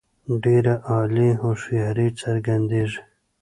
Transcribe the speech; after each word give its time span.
ډېره 0.43 0.73
عالي 0.89 1.29
هوښیاري 1.41 2.07
څرګندیږي. 2.21 3.01